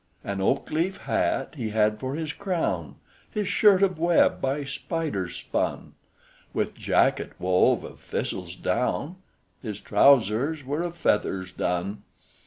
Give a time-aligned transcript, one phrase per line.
[0.23, 2.95] "An oak leaf hat he had for his crown;
[3.29, 5.93] His shirt of web by spiders spun;
[6.55, 9.17] With jacket wove of thistle's down;
[9.61, 12.01] His trousers were of feathers done.